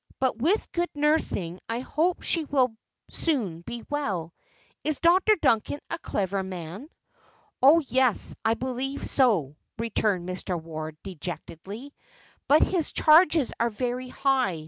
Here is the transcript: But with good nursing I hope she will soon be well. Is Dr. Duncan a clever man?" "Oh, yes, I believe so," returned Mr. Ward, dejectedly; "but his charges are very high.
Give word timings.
But 0.19 0.39
with 0.41 0.71
good 0.71 0.89
nursing 0.95 1.59
I 1.69 1.81
hope 1.81 2.23
she 2.23 2.45
will 2.45 2.75
soon 3.11 3.61
be 3.61 3.83
well. 3.87 4.33
Is 4.83 4.99
Dr. 4.99 5.35
Duncan 5.39 5.79
a 5.91 5.99
clever 5.99 6.41
man?" 6.41 6.89
"Oh, 7.61 7.83
yes, 7.87 8.33
I 8.43 8.55
believe 8.55 9.05
so," 9.05 9.57
returned 9.77 10.27
Mr. 10.27 10.59
Ward, 10.59 10.97
dejectedly; 11.03 11.93
"but 12.47 12.63
his 12.63 12.91
charges 12.91 13.53
are 13.59 13.69
very 13.69 14.07
high. 14.07 14.59